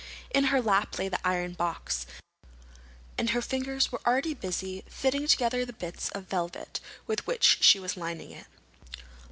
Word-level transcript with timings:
In 0.33 0.45
her 0.45 0.63
lap 0.63 0.97
lay 0.97 1.09
the 1.09 1.19
iron 1.23 1.53
box, 1.53 2.07
and 3.19 3.29
her 3.29 3.39
fingers 3.43 3.91
were 3.91 4.01
already 4.03 4.33
busy 4.33 4.83
fitting 4.89 5.27
together 5.27 5.63
the 5.63 5.73
bits 5.73 6.09
of 6.09 6.23
velvet 6.23 6.79
with 7.05 7.27
which 7.27 7.59
she 7.61 7.79
was 7.79 7.95
lining 7.95 8.31
it. 8.31 8.47